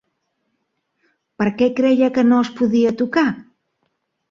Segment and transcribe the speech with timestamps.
[1.41, 3.29] Per què creia que no es podia tocar?